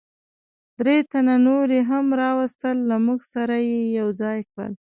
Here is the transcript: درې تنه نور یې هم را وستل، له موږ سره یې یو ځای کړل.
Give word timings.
درې 0.79 0.97
تنه 1.11 1.35
نور 1.45 1.67
یې 1.75 1.81
هم 1.91 2.05
را 2.19 2.29
وستل، 2.39 2.77
له 2.89 2.97
موږ 3.05 3.19
سره 3.33 3.55
یې 3.69 3.79
یو 3.99 4.07
ځای 4.21 4.39
کړل. 4.51 4.73